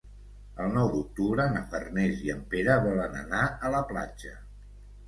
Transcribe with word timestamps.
El 0.63 0.71
nou 0.77 0.87
d'octubre 0.93 1.45
na 1.57 1.61
Farners 1.75 2.25
i 2.29 2.35
en 2.37 2.43
Pere 2.55 2.79
volen 2.89 3.23
anar 3.25 3.47
a 3.71 3.77
la 3.79 3.85
platja. 3.95 4.35